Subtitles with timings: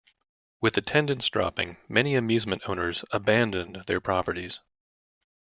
[0.61, 4.59] With attendance dropping, many amusement owners abandoned their properties.